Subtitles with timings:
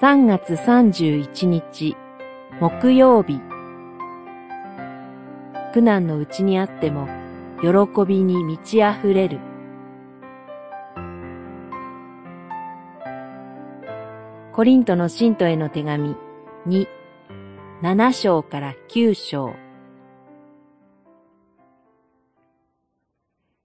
[0.00, 1.94] 3月31日
[2.58, 3.38] 木曜日。
[5.74, 7.06] 苦難のうちにあっても
[7.60, 9.40] 喜びに満ち溢れる。
[14.54, 16.16] コリントの信徒への手紙
[16.66, 16.88] 2、
[17.82, 19.54] 7章から9章。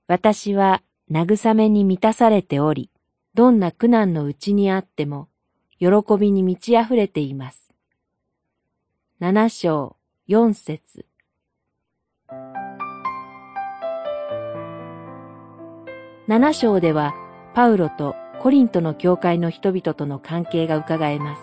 [0.07, 2.91] 私は慰めに満たされており、
[3.35, 5.29] どんな苦難のうちにあっても、
[5.79, 7.73] 喜びに満ち溢れています。
[9.19, 11.05] 七章四節
[16.27, 17.13] 七章では、
[17.53, 21.41] パウロとコリントの教会の人々との関係が伺えます。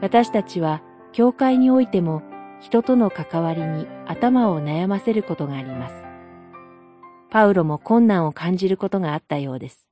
[0.00, 0.82] 私たちは、
[1.12, 2.22] 教会においても、
[2.60, 5.94] 人との関わりに頭を悩ませることがあります。
[7.30, 9.87] パウロも困難を感じることがあったようです。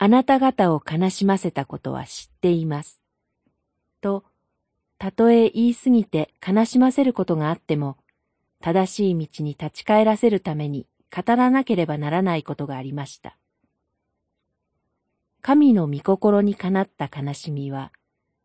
[0.00, 3.02] あなた方を悲しませたことは知っています。
[4.00, 4.22] と、
[4.96, 7.96] たとえ言い過ぎて悲しませることがあっても、
[8.60, 13.36] 正しい道に立ち返らせるために語らなければならないことがありました。
[15.40, 17.90] 神の御心にかなった悲しみは、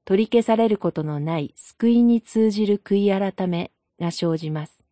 [0.06, 4.84] 取り消されることのない救いに通じる悔い改めが生じます。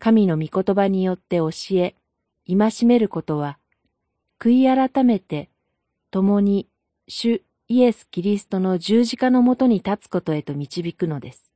[0.00, 1.94] 神の御言葉によって教え、
[2.48, 3.58] 戒めることは、
[4.38, 5.50] 悔い改めて、
[6.10, 6.68] 共に
[7.08, 11.52] 主イエス・キリストの十字架のもとに立つことへと導くのです。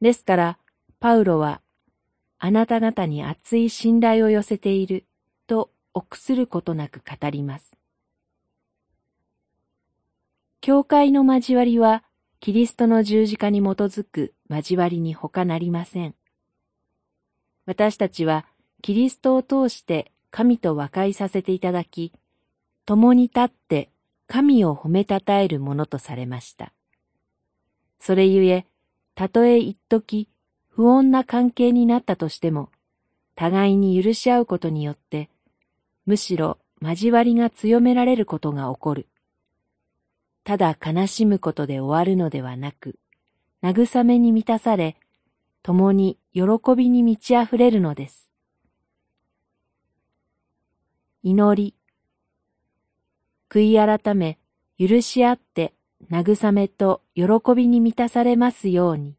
[0.00, 0.58] ですから、
[1.00, 1.60] パウロは、
[2.38, 5.06] あなた方に熱い信頼を寄せている
[5.46, 7.76] と臆することなく語ります。
[10.60, 12.04] 教会の交わりは、
[12.40, 16.14] キリストの十字架に基づく交わりに他なりません。
[17.66, 18.46] 私たちは、
[18.82, 22.12] キリストを通して神と和解させていただき、
[22.86, 23.90] 共に立って
[24.26, 26.72] 神を褒めたたえるものとされました。
[27.98, 28.66] それゆえ、
[29.14, 30.28] たとえ一時
[30.68, 32.70] 不穏な関係になったとしても、
[33.34, 35.28] 互いに許し合うことによって、
[36.06, 39.08] むしろ交わりが強められることが起こる。
[40.44, 42.98] ただ悲しむことで終わるのではなく、
[43.62, 44.96] 慰めに満たされ、
[45.62, 46.42] 共に喜
[46.76, 48.27] びに満ち溢れるのです。
[51.22, 51.74] 祈り。
[53.50, 54.38] 悔い改め、
[54.78, 55.74] 許し合って、
[56.10, 57.24] 慰めと喜
[57.54, 59.17] びに満たされますように。